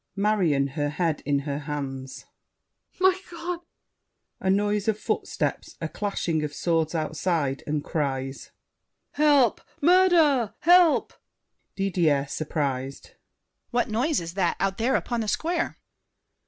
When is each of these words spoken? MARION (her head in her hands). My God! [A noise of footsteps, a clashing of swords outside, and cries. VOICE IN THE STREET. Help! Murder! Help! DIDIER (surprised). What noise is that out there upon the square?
MARION 0.15 0.69
(her 0.69 0.89
head 0.89 1.21
in 1.27 1.37
her 1.37 1.59
hands). 1.59 2.25
My 2.99 3.19
God! 3.29 3.59
[A 4.39 4.49
noise 4.49 4.87
of 4.87 4.97
footsteps, 4.97 5.77
a 5.79 5.87
clashing 5.87 6.43
of 6.43 6.55
swords 6.55 6.95
outside, 6.95 7.61
and 7.67 7.83
cries. 7.83 8.45
VOICE 8.45 8.47
IN 8.47 8.49
THE 8.49 9.11
STREET. 9.11 9.25
Help! 9.27 9.61
Murder! 9.79 10.53
Help! 10.61 11.13
DIDIER 11.75 12.25
(surprised). 12.27 13.11
What 13.69 13.89
noise 13.91 14.19
is 14.19 14.33
that 14.33 14.57
out 14.59 14.79
there 14.79 14.95
upon 14.95 15.21
the 15.21 15.27
square? 15.27 15.77